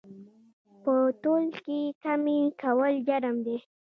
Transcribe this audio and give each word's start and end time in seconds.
په 0.83 0.93
تول 1.21 1.45
کې 1.65 1.79
کمي 2.03 2.39
کول 2.61 2.93
جرم 3.07 3.35
دی 3.45 3.57